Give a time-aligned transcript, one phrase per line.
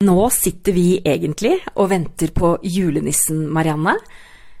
[0.00, 3.98] Nå sitter vi egentlig og venter på julenissen, Marianne.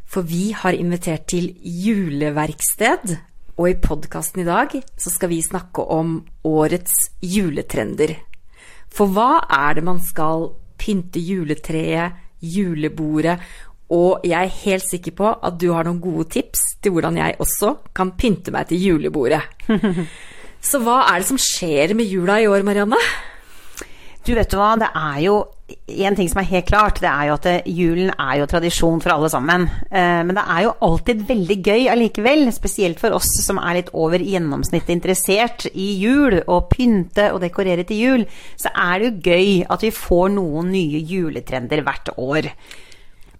[0.04, 3.14] For vi har invitert til juleverksted,
[3.56, 6.92] og i podkasten i dag så skal vi snakke om årets
[7.24, 8.12] juletrender.
[8.92, 13.38] For hva er det man skal pynte juletreet, julebordet,
[13.96, 17.40] og jeg er helt sikker på at du har noen gode tips til hvordan jeg
[17.40, 19.40] også kan pynte meg til julebordet.
[20.68, 23.00] Så hva er det som skjer med jula i år, Marianne?
[24.26, 25.38] Du vet du hva, det er jo
[25.70, 29.00] en ting som er helt klart, det er jo at eh, julen er jo tradisjon
[29.02, 29.64] for alle sammen.
[29.88, 33.92] Eh, men det er jo alltid veldig gøy allikevel, spesielt for oss som er litt
[33.96, 38.26] over gjennomsnittet interessert i jul, og pynte og dekorere til jul,
[38.60, 42.52] så er det jo gøy at vi får noen nye juletrender hvert år.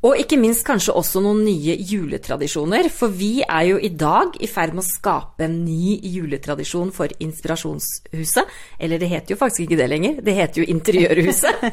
[0.01, 4.49] Og ikke minst kanskje også noen nye juletradisjoner, for vi er jo i dag i
[4.49, 8.55] ferd med å skape en ny juletradisjon for Inspirasjonshuset.
[8.81, 11.49] Eller det heter jo faktisk ikke det lenger, det heter jo Interiørhuset.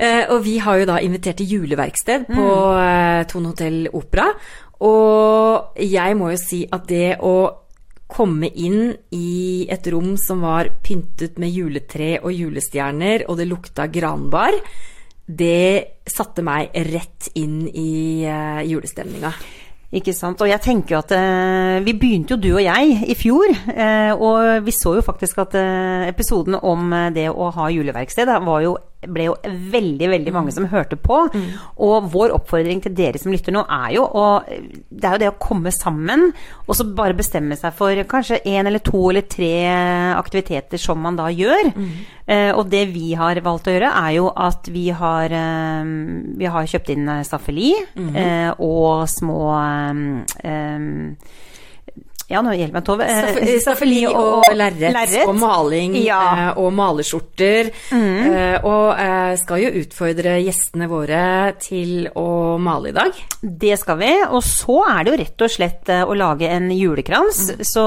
[0.00, 3.26] Eh, og vi har jo da invitert til juleverksted på mm.
[3.28, 4.30] Tone Hotell Opera.
[4.88, 7.34] Og jeg må jo si at det å
[8.10, 13.90] komme inn i et rom som var pyntet med juletre og julestjerner, og det lukta
[13.92, 14.56] granbar,
[15.30, 19.32] det satte meg rett inn i uh, julestemninga.
[19.90, 20.38] Ikke sant.
[20.38, 23.50] Og jeg tenker jo at uh, Vi begynte jo du og jeg i fjor.
[23.70, 28.62] Uh, og vi så jo faktisk at uh, episoden om det å ha juleverksted var
[28.66, 28.76] jo
[29.08, 30.56] ble jo veldig veldig mange mm.
[30.58, 31.22] som hørte på.
[31.32, 31.46] Mm.
[31.86, 35.30] Og vår oppfordring til dere som lytter nå, er jo å Det er jo det
[35.30, 36.28] å komme sammen
[36.66, 39.54] og så bare bestemme seg for kanskje én eller to eller tre
[40.14, 41.72] aktiviteter som man da gjør.
[41.74, 41.90] Mm.
[42.30, 45.94] Eh, og det vi har valgt å gjøre, er jo at vi har, eh,
[46.38, 48.10] vi har kjøpt inn staffeli mm.
[48.14, 49.40] eh, og små
[50.44, 51.38] eh,
[52.30, 53.06] ja, nå hjelper meg, Tove.
[53.10, 56.20] Eh, staffeli og, og lerret, og maling ja.
[56.30, 57.72] Eh, og malerskjorter.
[57.90, 58.30] Mm.
[58.30, 59.02] Eh, og
[59.40, 61.24] skal jo utfordre gjestene våre
[61.62, 63.18] til å male i dag.
[63.40, 64.12] Det skal vi.
[64.30, 67.42] Og så er det jo rett og slett å lage en julekrans.
[67.50, 67.64] Mm.
[67.66, 67.86] Så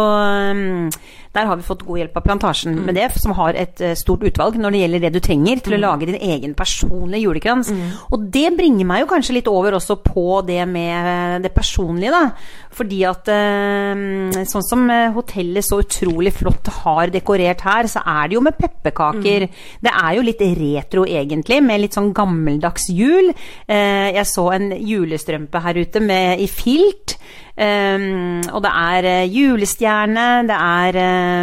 [0.60, 0.90] mm,
[1.34, 2.82] der har vi fått god hjelp av Plantasjen mm.
[2.86, 5.74] med det, som har et uh, stort utvalg når det gjelder det du trenger til
[5.74, 5.78] mm.
[5.80, 7.72] å lage din egen personlige julekrans.
[7.74, 7.88] Mm.
[8.14, 12.14] Og det bringer meg jo kanskje litt over også på det med eh, det personlige,
[12.14, 12.30] da.
[12.74, 14.86] Fordi at uh, sånn som
[15.16, 19.48] hotellet så utrolig flott har dekorert her, så er det jo med pepperkaker.
[19.48, 19.60] Mm.
[19.88, 23.32] Det er jo litt retro egentlig, med litt sånn gammeldags jul.
[23.68, 27.18] Jeg så en julestrømpe her ute med, i filt.
[27.54, 30.96] Um, og det er uh, julestjerne, det er,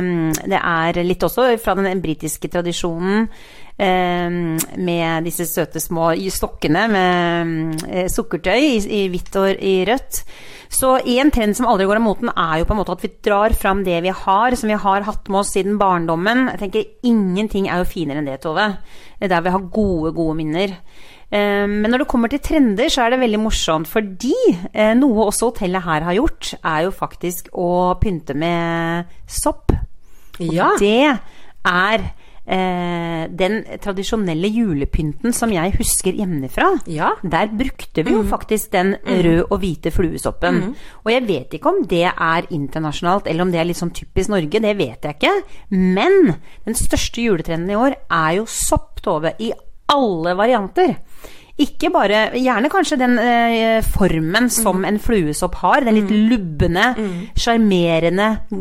[0.02, 3.28] um, det er litt også fra den britiske tradisjonen
[3.78, 10.24] um, med disse søte små stokkene med uh, sukkertøy i, i hvitt og i rødt.
[10.70, 13.12] Så en trend som aldri går av moten, er jo på en måte at vi
[13.30, 16.48] drar fram det vi har, som vi har hatt med oss siden barndommen.
[16.56, 18.66] Jeg tenker Ingenting er jo finere enn det, Tove.
[19.20, 20.74] Er der vi har gode, gode minner.
[21.30, 23.90] Eh, men når det kommer til trender, så er det veldig morsomt.
[23.90, 24.34] Fordi
[24.72, 27.70] eh, noe også hotellet her har gjort, er jo faktisk å
[28.02, 29.70] pynte med sopp.
[30.40, 30.72] Ja.
[30.80, 31.06] Det
[31.68, 32.02] er
[32.50, 36.72] eh, den tradisjonelle julepynten som jeg husker hjemmefra.
[36.90, 37.12] Ja.
[37.22, 38.30] Der brukte vi jo mm.
[38.32, 40.60] faktisk den rød røde og hvite fluesoppen.
[40.64, 40.74] Mm.
[41.04, 44.32] Og jeg vet ikke om det er internasjonalt, eller om det er litt sånn typisk
[44.32, 44.64] Norge.
[44.66, 45.34] Det vet jeg ikke.
[45.76, 46.34] Men
[46.66, 49.30] den største juletrenden i år er jo sopp, Tove.
[49.40, 49.52] I
[49.90, 50.98] alle varianter.
[51.60, 54.86] Ikke bare Gjerne kanskje den eh, formen som mm.
[54.88, 55.84] en fluesopp har.
[55.84, 56.22] Den litt mm.
[56.30, 57.18] lubne, mm.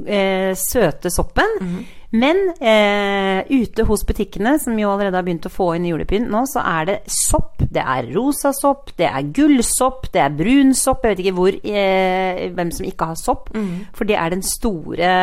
[0.03, 1.57] eh, søte soppen.
[1.61, 1.79] Mm.
[2.09, 6.41] Men eh, ute hos butikkene, som jo allerede har begynt å få inn julepynt nå,
[6.49, 7.61] så er det sopp.
[7.69, 11.05] Det er rosa sopp, det er gullsopp, det er brun sopp.
[11.05, 13.53] Jeg vet ikke hvor, eh, hvem som ikke har sopp.
[13.53, 13.69] Mm.
[13.93, 15.13] For det er den store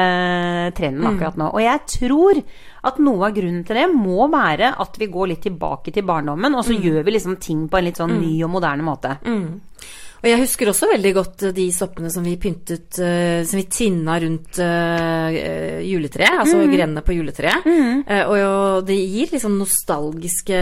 [0.78, 1.10] trenden mm.
[1.10, 1.50] akkurat nå.
[1.50, 2.42] Og jeg tror
[2.86, 6.54] at noe av grunnen til det må være at vi går litt tilbake til barndommen,
[6.54, 6.82] og så mm.
[6.84, 8.20] gjør vi liksom ting på en litt sånn mm.
[8.22, 9.16] ny og moderne måte.
[9.26, 9.48] Mm.
[10.22, 14.16] Og jeg husker også veldig godt de soppene som vi pyntet uh, Som vi tinna
[14.22, 15.36] rundt uh,
[15.86, 16.72] juletreet, altså mm.
[16.72, 17.66] grenene på juletreet.
[17.66, 18.02] Mm.
[18.08, 20.60] Uh, og det gir liksom nostalgiske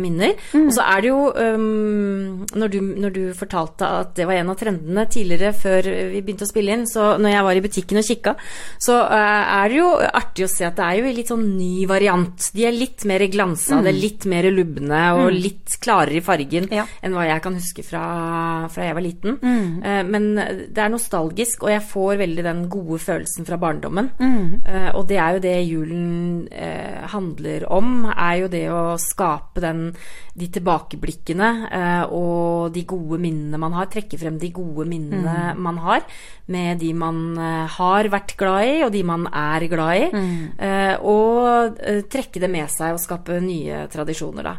[0.00, 0.34] minner.
[0.52, 0.66] Mm.
[0.66, 4.52] Og så er det jo um, når, du, når, du, fortalte at det var en
[4.52, 8.00] av trendene tidligere, før vi begynte å spille inn, så når jeg var i butikken
[8.00, 8.34] og kikka,
[8.82, 11.86] så er det jo artig å se at det er jo en litt sånn ny
[11.88, 12.48] variant.
[12.56, 15.40] De er litt mer glansa, det er litt mer lubne og mm.
[15.42, 16.86] litt klarere i fargen ja.
[17.04, 18.04] enn hva jeg kan huske fra,
[18.72, 19.36] fra jeg var liten.
[19.42, 19.82] Mm.
[19.84, 20.28] Uh, men
[20.72, 24.10] det er nostalgisk, og jeg får veldig den gode følelsen fra barndommen.
[24.18, 24.62] Mm.
[24.64, 26.06] Uh, og det er jo det julen
[26.50, 29.90] uh, handler om, er jo det å skape den,
[30.36, 31.48] de tilbakeblikkene
[32.12, 33.88] og de gode minnene man har.
[33.90, 35.62] Trekke frem de gode minnene mm.
[35.64, 36.04] man har
[36.52, 37.38] med de man
[37.72, 40.10] har vært glad i, og de man er glad i.
[40.12, 40.36] Mm.
[41.08, 41.80] og
[42.12, 44.54] trekke det med seg og skape nye tradisjoner, da.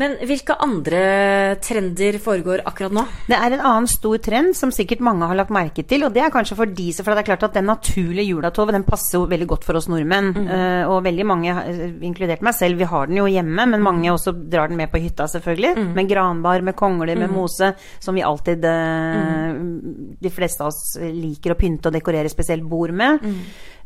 [0.00, 1.02] Men hvilke andre
[1.62, 3.04] trender foregår akkurat nå?
[3.28, 6.22] Det er en annen stor trend som sikkert mange har lagt merke til, og det
[6.24, 9.18] er kanskje for de som For det er klart at den naturlige julatovet, den passer
[9.18, 10.32] jo veldig godt for oss nordmenn.
[10.38, 11.56] Uh, og veldig mange,
[12.04, 15.02] inkludert meg selv, vi har den jo hjemme, men mange også drar den med på
[15.02, 15.74] hytta, selvfølgelig.
[15.76, 15.90] Mm.
[15.98, 17.72] Med granbar, med kongler, med mose,
[18.02, 19.60] som vi alltid uh,
[20.22, 23.28] De fleste av oss liker å pynte og dekorere spesielt bord med.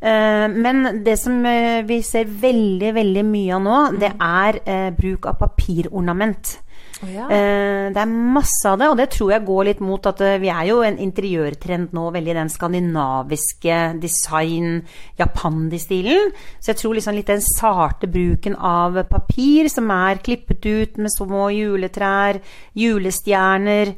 [0.01, 0.09] Mm.
[0.09, 4.93] Eh, men det som eh, vi ser veldig, veldig mye av nå, det er eh,
[4.97, 6.61] bruk av papirornament.
[7.05, 7.27] Oh, ja.
[7.29, 10.63] Det er masse av det, og det tror jeg går litt mot at vi er
[10.71, 14.79] jo en interiørtrend nå, veldig den skandinaviske design,
[15.21, 16.33] japandi-stilen.
[16.57, 21.13] Så jeg tror liksom litt den sarte bruken av papir som er klippet ut med
[21.13, 22.41] små juletrær,
[22.81, 23.93] julestjerner,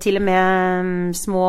[0.00, 1.48] til og med mm, små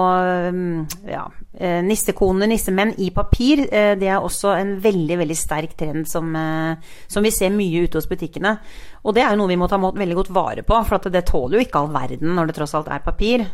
[0.50, 0.74] mm,
[1.14, 1.28] ja,
[1.60, 6.76] nissekoner, nissemenn i papir, eh, det er også en veldig veldig sterk trend som, eh,
[7.08, 8.58] som, vi ser mye ute hos butikkene.
[9.04, 11.60] Og det er jo noe vi må ta veldig godt vare på, for det tåler
[11.60, 13.46] jo ikke all verden når det tross alt er papir.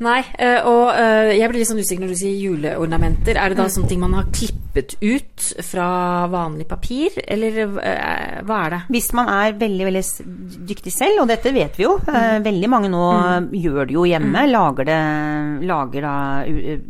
[0.00, 3.36] Nei, eh, og eh, jeg blir litt sånn usikker når du sier juleornamenter.
[3.36, 3.72] Er det da mm.
[3.74, 5.88] sånne ting man har klippet ut fra
[6.32, 8.78] vanlig papir, eller eh, hva er det?
[8.96, 10.04] Hvis man er veldig, veldig
[10.70, 12.46] dyktig selv, og dette vet vi jo, mm.
[12.46, 13.50] veldig mange nå mm.
[13.60, 14.46] gjør det jo hjemme.
[14.46, 14.54] Mm.
[14.54, 15.00] Lager det
[15.68, 16.14] lager da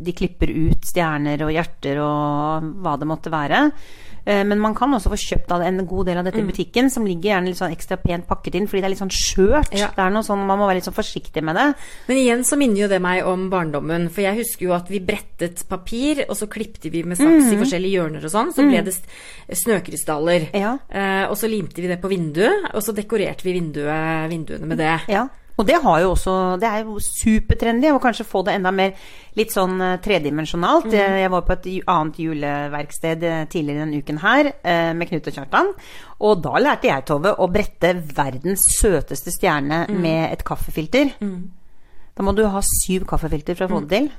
[0.06, 3.64] De klipper ut stjerner og hjerter og hva det måtte være.
[4.24, 6.50] Eh, men man kan også få kjøpt en god del av dette i mm.
[6.52, 9.14] butikken, som ligger gjerne litt sånn ekstra pent pakket inn, fordi det er litt sånn
[9.14, 9.72] skjørt.
[9.76, 9.90] Ja.
[9.96, 11.66] Det er noe sånn, Man må være litt sånn forsiktig med det.
[12.08, 15.02] Men igjen så minner jo det meg om barndommen, for jeg husker jo at vi
[15.04, 17.52] brettet papir, og så klipte vi med saks mm.
[17.54, 18.88] i forskjellige hjørner og sånn, så ble mm.
[18.88, 20.48] det snøkrystaller.
[20.56, 20.76] Ja.
[20.88, 24.82] Eh, og så limte vi det på vinduet, og så dekorerte vi vinduet, vinduene med
[24.82, 24.96] det.
[25.10, 25.28] Ja.
[25.60, 28.94] Og det har jo også Det er jo supertrendy å kanskje få det enda mer
[29.38, 30.88] litt sånn eh, tredimensjonalt.
[30.90, 31.18] Mm.
[31.20, 35.36] Jeg var på et annet juleverksted eh, tidligere denne uken her eh, med Knut og
[35.36, 35.70] Kjartan.
[36.26, 40.00] Og da lærte jeg, Tove, å brette verdens søteste stjerne mm.
[40.02, 41.12] med et kaffefilter.
[41.22, 41.38] Mm.
[42.16, 44.10] Da må du ha syv kaffefilter for å få det til.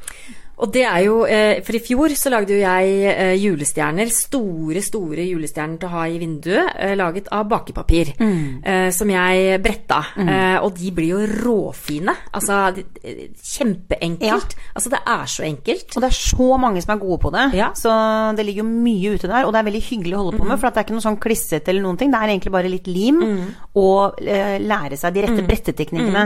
[0.62, 4.12] Og det er jo eh, For i fjor så lagde jo jeg eh, julestjerner.
[4.14, 6.76] Store, store julestjerner til å ha i vinduet.
[6.78, 8.14] Eh, laget av bakepapir.
[8.22, 8.62] Mm.
[8.94, 10.00] Som jeg bretta.
[10.20, 10.30] Mm.
[10.66, 12.14] Og de blir jo råfine.
[12.38, 14.56] Altså kjempeenkelt.
[14.56, 14.70] Ja.
[14.78, 15.96] Altså det er så enkelt.
[15.96, 17.48] Og det er så mange som er gode på det.
[17.58, 17.72] Ja.
[17.78, 17.92] Så
[18.38, 19.48] det ligger jo mye ute der.
[19.48, 20.62] Og det er veldig hyggelig å holde på med, mm.
[20.62, 22.14] for det er ikke noe sånn klissete eller noen ting.
[22.14, 23.46] Det er egentlig bare litt lim mm.
[23.82, 25.48] og lære seg de rette mm.
[25.50, 26.26] bretteteknikkene.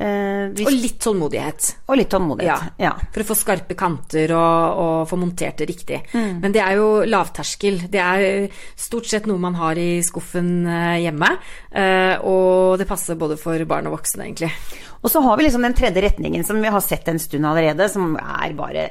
[0.00, 0.64] Eh, hvis...
[0.64, 1.66] Og litt tålmodighet.
[1.90, 2.88] Og litt tålmodighet, ja.
[2.88, 3.10] ja.
[3.12, 5.98] For å få skarpe kanter og, og få montert det riktig.
[6.14, 6.38] Mm.
[6.40, 7.82] Men det er jo lavterskel.
[7.92, 11.34] Det er stort sett noe man har i skuffen eh, hjemme.
[11.68, 14.52] Eh, og det passer både for barn og voksne, egentlig.
[15.00, 17.88] Og så har vi liksom den tredje retningen som vi har sett en stund allerede,
[17.92, 18.88] som er bare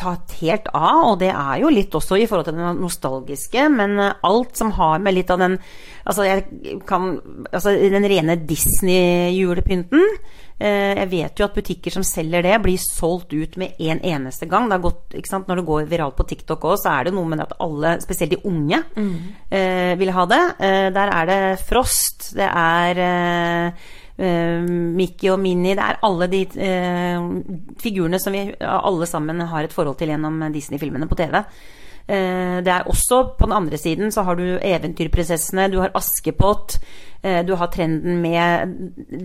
[0.00, 3.98] tatt helt av, og det er jo litt også i forhold til det nostalgiske, men
[4.00, 5.60] alt som har med litt av den
[6.00, 7.10] Altså, jeg kan
[7.52, 10.06] Altså, den rene Disney-julepynten
[10.60, 14.44] Eh, jeg vet jo at butikker som selger det, blir solgt ut med en eneste
[14.46, 14.68] gang.
[14.68, 15.14] Det gått,
[15.48, 18.30] Når det går viralt på TikTok òg, så er det noe med at alle, spesielt
[18.30, 19.16] de unge, mm.
[19.50, 20.42] eh, vil ha det.
[20.60, 23.72] Eh, der er det Frost, det er eh, eh
[24.20, 27.28] Mickey og Minnie, det er alle de eh,
[27.80, 31.38] figurene som vi alle sammen har et forhold til gjennom Disney-filmene på TV.
[32.10, 36.80] Det er også, på den andre siden, så har du Eventyrprinsessene, du har Askepott.
[37.22, 38.70] Eh, du har trenden med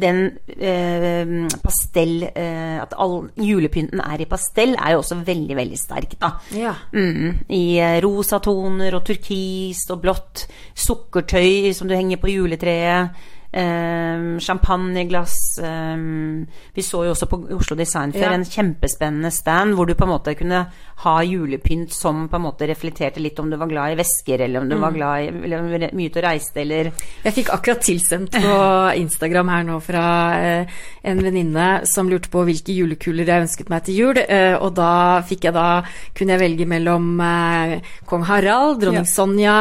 [0.02, 0.18] den
[0.52, 1.30] eh,
[1.64, 6.34] pastell eh, At all julepynten er i pastell, er jo også veldig, veldig sterk, da.
[6.52, 6.74] Ja.
[6.92, 10.44] Mm, I eh, rosatoner og turkis og blått.
[10.76, 13.32] Sukkertøy som du henger på juletreet.
[13.56, 18.34] Um, champagneglass um, Vi så jo også på Oslo Design Fair ja.
[18.36, 20.66] en kjempespennende stand hvor du på en måte kunne
[21.04, 24.62] ha julepynt som på en måte reflekterte litt om du var glad i vesker, eller
[24.62, 24.84] om du mm.
[24.84, 26.90] var glad i eller, mye til å reise, eller
[27.24, 28.54] Jeg fikk akkurat tilsendt på
[29.04, 33.88] Instagram her nå fra uh, en venninne som lurte på hvilke julekuler jeg ønsket meg
[33.88, 34.92] til jul, uh, og da
[35.28, 35.68] fikk jeg da
[36.16, 37.76] kunne jeg velge mellom uh,
[38.08, 39.14] kong Harald, dronning ja.
[39.16, 39.58] Sonja,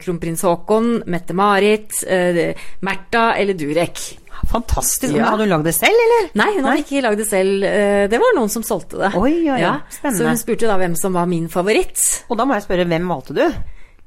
[0.00, 4.02] kronprins Haakon, Mette-Marit, uh, Märtha eller Durek.
[4.50, 5.14] Fantastisk.
[5.14, 5.30] Ja.
[5.32, 6.26] Har du lagd det selv, eller?
[6.36, 7.64] Nei, hun hadde ikke lagd det selv.
[7.64, 9.12] Eh, det var noen som solgte det.
[9.16, 9.78] Oi, oi, ja.
[9.90, 10.20] Spennende.
[10.20, 12.02] Så hun spurte da hvem som var min favoritt.
[12.28, 13.44] Og da må jeg spørre, hvem valgte du?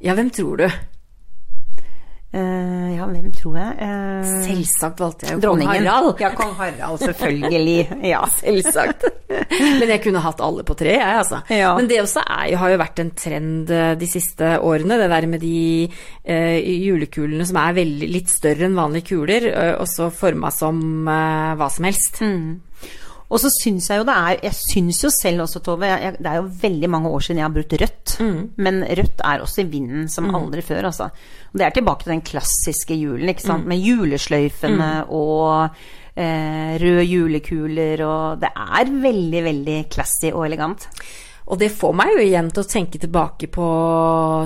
[0.06, 0.68] Ja, hvem tror du?
[2.36, 3.76] Uh, ja, hvem tror jeg?
[3.80, 6.10] Uh, Selvsagt valgte jeg jo kong Harald.
[6.20, 7.78] Ja, kong Harald, selvfølgelig.
[8.12, 9.06] ja, selvsagt.
[9.80, 11.40] Men jeg kunne hatt alle på tre, jeg, altså.
[11.48, 11.72] Ja.
[11.80, 15.28] Men det også er, har jo vært en trend eh, de siste årene, det der
[15.32, 19.48] med de uh, julekulene som er veldig, litt større enn vanlige kuler,
[19.80, 22.20] og så forma som hva som helst.
[22.20, 22.67] Mm.
[23.28, 26.30] Og så syns jeg jo det er Jeg syns jo selv også, Tove jeg, Det
[26.32, 28.16] er jo veldig mange år siden jeg har brukt rødt.
[28.58, 31.10] Men rødt er også i vinden som aldri før, altså.
[31.52, 33.68] Og det er tilbake til den klassiske julen, ikke sant.
[33.68, 35.70] Med julesløyfene og
[36.16, 40.88] eh, røde julekuler og Det er veldig, veldig classy og elegant.
[41.48, 43.68] Og det får meg jo igjen til å tenke tilbake på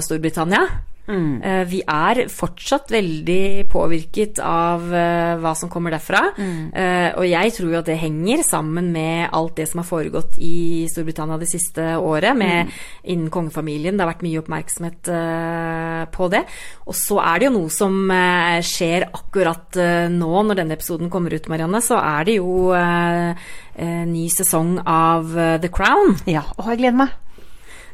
[0.05, 0.65] Storbritannia.
[1.09, 6.21] Eh, Vi er fortsatt veldig påvirket av eh, hva som kommer derfra.
[6.37, 6.71] Mm.
[7.17, 10.87] Og jeg tror jo at det henger sammen med alt det som har foregått i
[10.91, 12.71] Storbritannia det siste året, med
[13.03, 13.97] innen kongefamilien.
[13.97, 16.43] Det har vært mye oppmerksomhet eh, på det.
[16.87, 21.11] Og så er det jo noe som eh, skjer akkurat eh, nå, når denne episoden
[21.13, 21.81] kommer ut, Marianne.
[21.83, 26.15] Så er det jo eh, eh, ny sesong av eh, The Crown.
[26.29, 27.17] Ja, og jeg gleder meg.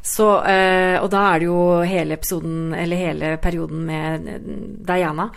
[0.08, 4.28] Så, eh, og da er det jo hele episoden, eller hele perioden med
[4.88, 5.28] Diana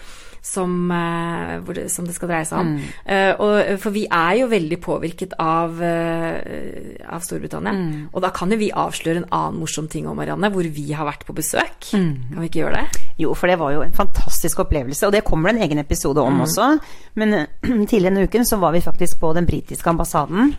[0.42, 2.72] som, eh, det, som det skal dreie seg om.
[3.06, 7.76] Eh, og, for vi er jo veldig påvirket av, eh, av Storbritannia.
[8.12, 11.06] Og da kan jo vi avsløre en annen morsom ting om Marianne, hvor vi har
[11.06, 11.92] vært på besøk.
[12.34, 13.06] Kan vi ikke gjøre det?
[13.22, 16.18] Jo, for det var jo en fantastisk opplevelse, og det kommer det en egen episode
[16.18, 16.74] om også.
[17.22, 17.46] Men eh,
[17.90, 20.56] tidligere denne uken så var vi faktisk på den britiske ambassaden.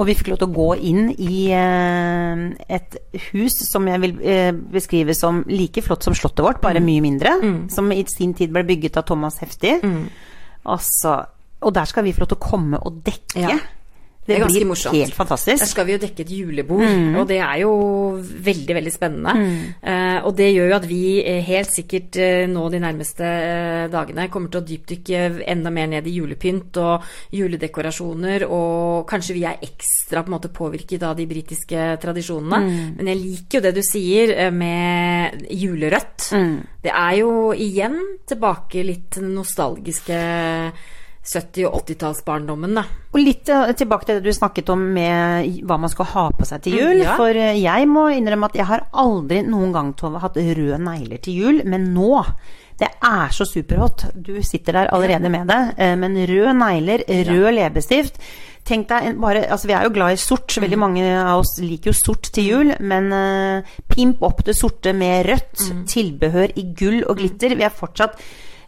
[0.00, 2.94] Og vi fikk lov til å gå inn i eh, et
[3.30, 7.34] hus som jeg vil eh, beskrive som like flott som slottet vårt, bare mye mindre.
[7.72, 9.74] Som i sin tid ble bygget av Thomas Hefti.
[10.70, 11.18] Altså,
[11.60, 13.44] og der skal vi få lov til å komme og dekke.
[13.44, 13.58] Ja.
[14.30, 14.94] Det det blir morsomt.
[14.94, 15.66] helt Der fantastisk.
[15.66, 17.72] skal vi jo dekke et julebord, og det er jo
[18.20, 19.34] veldig, veldig spennende.
[19.82, 23.30] Eh, og det gjør jo at vi eh, helt sikkert eh, nå de nærmeste
[23.92, 29.44] dagene kommer til å dypdykke enda mer ned i julepynt og juledekorasjoner, og kanskje vi
[29.48, 32.60] er ekstra på en måte påvirket av de britiske tradisjonene.
[32.98, 36.30] Men jeg liker jo det du sier med julerødt.
[36.80, 40.20] Det er jo igjen tilbake litt nostalgiske
[41.24, 42.84] 70- og 80-tallsbarndommen, da.
[43.12, 46.46] Og litt eh, tilbake til det du snakket om med hva man skal ha på
[46.48, 46.96] seg til jul.
[46.96, 47.16] Mm, ja.
[47.20, 51.20] For eh, jeg må innrømme at jeg har aldri noen gang Tove, hatt røde negler
[51.22, 52.24] til jul, men nå
[52.80, 54.06] det er så superhot.
[54.16, 55.58] Du sitter der allerede med det.
[55.76, 58.16] eh, Men røde negler, rød leppestift
[58.64, 60.48] Tenk deg bare Altså, vi er jo glad i sort.
[60.60, 60.80] Veldig Mm.
[60.80, 62.72] mange av oss liker jo sort til jul.
[62.80, 65.60] Men eh, pimp opp det sorte med rødt.
[65.72, 65.86] Mm.
[65.88, 67.54] Tilbehør i gull og glitter.
[67.56, 68.16] Vi er fortsatt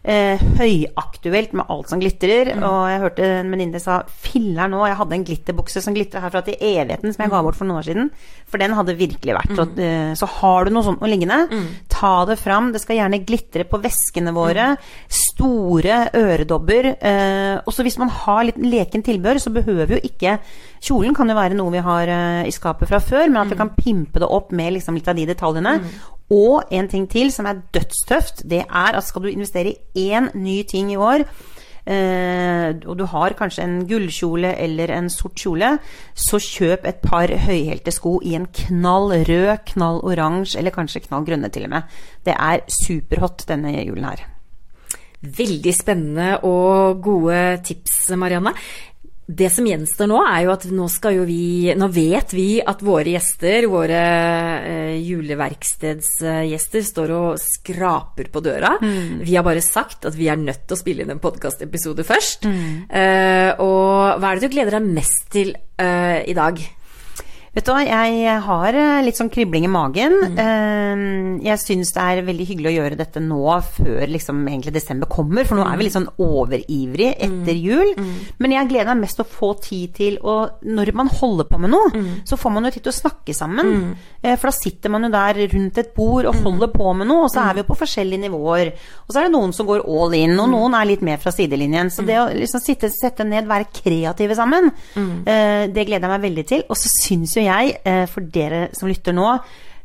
[0.03, 2.53] eh, høyaktuelt med alt som glitrer.
[2.57, 2.63] Mm.
[2.67, 6.41] Og jeg hørte en venninne sa filler nå, jeg hadde en glitterbukse som glitra herfra
[6.43, 7.35] til evigheten som jeg Mm.
[7.37, 8.09] ga bort for noen år siden.
[8.47, 9.57] For den hadde virkelig vært.
[9.59, 11.67] Og, eh, så har du noe sånt noe liggende, Mm.
[11.89, 12.71] ta det fram.
[12.73, 14.77] Det skal gjerne glitre på veskene våre.
[15.09, 16.97] Store øredobber.
[17.01, 20.39] Eh, og så hvis man har litt leken tilbør, så behøver jo ikke
[20.83, 23.59] Kjolen kan jo være noe vi har eh, i skapet fra før, men at vi
[23.59, 25.77] kan pimpe det opp med liksom litt av de detaljene.
[26.33, 30.31] Og en ting til som er dødstøft, det er at skal du investere i én
[30.35, 31.23] ny ting i år,
[31.87, 35.77] eh, og du har kanskje en gullkjole eller en sort kjole,
[36.15, 41.23] så kjøp et par høyhælte sko i en knall rød, knall oransje eller kanskje knall
[41.27, 41.97] grønne til og med.
[42.25, 44.27] Det er superhot denne julen her.
[45.23, 48.51] Veldig spennende og gode tips, Marianne.
[49.23, 52.81] Det som gjenstår nå, er jo at nå skal jo vi Nå vet vi at
[52.83, 54.01] våre gjester, våre
[54.59, 58.75] eh, juleverkstedsgjester, står og skraper på døra.
[59.23, 62.47] Vi har bare sagt at vi er nødt til å spille inn en podkastepisode først.
[62.49, 66.59] Eh, og hva er det du gleder deg mest til eh, i dag?
[67.53, 70.13] Vet du hva, jeg har eh, litt sånn kribling i magen.
[70.33, 70.39] Mm.
[70.41, 71.01] Eh,
[71.43, 73.41] Jeg syns det er veldig hyggelig å gjøre dette nå
[73.75, 77.43] før liksom egentlig desember kommer, for nå er vi litt sånn overivrig Mm.
[77.43, 77.91] etter jul.
[78.41, 81.59] Men jeg gleder meg mest til å få tid til å Når man holder på
[81.59, 82.23] med noe, Mm.
[82.25, 83.95] så får man jo tid til å snakke sammen.
[84.23, 86.43] Eh, For da sitter man jo der rundt et bord og Mm.
[86.43, 88.73] holder på med noe, og så er vi jo på forskjellige nivåer.
[89.07, 90.39] Og så er det noen som går all in, Mm.
[90.39, 91.91] og noen er litt mer fra sidelinjen.
[91.91, 96.47] Så det å liksom sitte, sette ned, være kreative sammen, det gleder jeg meg veldig
[96.47, 96.63] til.
[96.69, 99.29] Og så syns jo jeg, eh, for dere som lytter nå,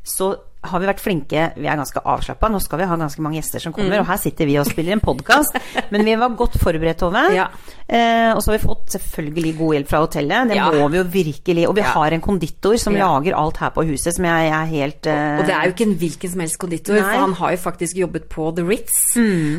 [0.05, 0.33] så
[0.65, 2.49] har vi vært flinke, vi er ganske avslappa.
[2.51, 4.93] Nå skal vi ha ganske mange gjester som kommer, og her sitter vi og spiller
[4.97, 5.55] en podkast.
[5.93, 7.23] Men vi var godt forberedt, Tove.
[7.35, 7.47] Ja.
[7.89, 10.49] Eh, og så har vi fått selvfølgelig god hjelp fra hotellet.
[10.51, 10.67] Det Ja.
[10.75, 11.69] må vi jo virkelig.
[11.69, 11.93] Og vi Ja.
[11.95, 15.47] har en konditor som lager alt her på huset, som jeg, er helt eh, Og
[15.47, 17.01] det er jo ikke en hvilken som helst konditor, Nei.
[17.03, 17.13] Mm.
[17.13, 18.95] for han har jo faktisk jobbet på The Ritz.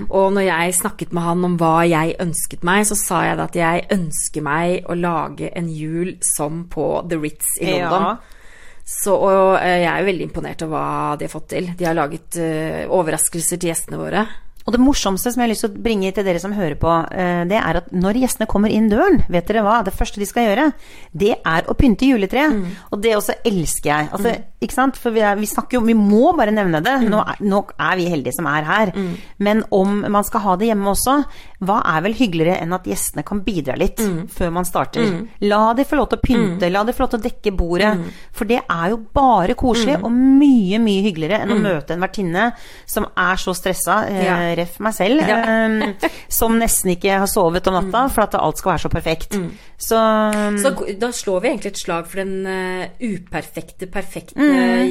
[0.10, 3.44] Og når jeg snakket med han om hva jeg ønsket meg, så sa jeg da
[3.44, 8.02] at jeg ønsker meg å lage en jul som på The Ritz i London.
[8.02, 8.18] Ja.
[8.90, 11.68] Så, og eh, jeg er jo veldig imponert over hva de har fått til.
[11.78, 14.24] De har laget eh, overraskelser til gjestene våre.
[14.70, 16.92] Og det morsomste som jeg har lyst til å bringe til dere som hører på,
[17.10, 19.80] eh, det er at når gjestene kommer inn døren, vet dere hva?
[19.88, 20.68] Det første de skal gjøre,
[21.18, 22.54] det er å pynte juletreet.
[22.54, 22.68] Mm.
[22.94, 24.10] Og det også elsker jeg.
[24.14, 25.00] Altså, ikke sant?
[25.02, 26.94] For vi, er, vi snakker jo Vi må bare nevne det.
[27.02, 27.10] Mm.
[27.10, 28.92] Nå, er, nå er vi heldige som er her.
[29.40, 31.16] Men om man skal ha det hjemme også,
[31.66, 34.28] hva er vel hyggeligere enn at gjestene kan bidra litt Mm.
[34.32, 35.02] før man starter?
[35.42, 37.90] La de få lov til å pynte, la de få lov til å dekke bordet.
[37.98, 38.06] Mm.
[38.32, 42.52] For det er jo bare koselig, og mye, mye hyggeligere enn å møte en vertinne
[42.86, 44.26] som er så stressa, eh, Mm.
[44.26, 44.59] Ja.
[44.60, 48.76] Ref meg selv, eh, som nesten ikke har sovet om natta for at alt skal
[48.76, 49.40] være så perfekt.
[49.80, 49.98] Så,
[50.60, 54.90] Så da slår vi egentlig et slag for den uh, uperfekte, perfekte Mm.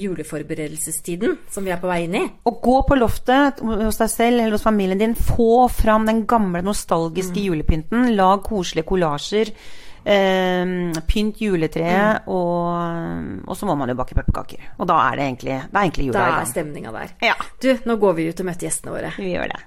[0.00, 2.24] juleforberedelsestiden som vi er på vei inn i.
[2.48, 6.62] å gå på loftet hos deg selv eller hos familien din, få fram den gamle,
[6.64, 7.46] nostalgiske Mm.
[7.46, 9.52] julepynten, lag koselige kollasjer.
[10.04, 12.28] Eh, pynt juletreet, Mm.
[12.28, 14.58] og, og så må man jo bake pepperkaker.
[14.78, 16.46] Og da er det egentlig, det er egentlig Da jula i er gang.
[16.52, 17.08] stemninga der.
[17.22, 19.12] Ja, Du, nå går vi ut og møter gjestene våre.
[19.16, 19.60] vi gjør det.